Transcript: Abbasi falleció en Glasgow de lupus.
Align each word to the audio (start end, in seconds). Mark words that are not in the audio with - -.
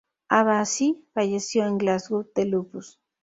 Abbasi 0.29 1.05
falleció 1.13 1.63
en 1.67 1.77
Glasgow 1.77 2.25
de 2.33 2.45
lupus. 2.45 2.99